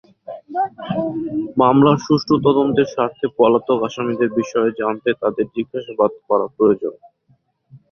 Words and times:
মামলার 1.57 1.97
সুষ্ঠু 2.05 2.35
তদন্তের 2.45 2.87
স্বার্থে 2.93 3.27
পলাতক 3.37 3.79
আসামিদের 3.87 4.29
বিষয়ে 4.39 4.71
জানতে 4.81 5.09
তাঁদের 5.21 5.45
জিজ্ঞাসাবাদ 5.55 6.11
করা 6.27 6.45
প্রয়োজন। 6.57 6.93